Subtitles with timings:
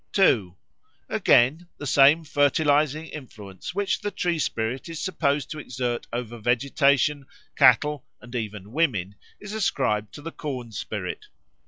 [0.13, 0.55] (2)
[1.09, 7.27] Again the same fertilising influence which the tree spirit is supposed to exert over vegetation,
[7.55, 11.27] cattle, and even women is ascribed to the corn spirit.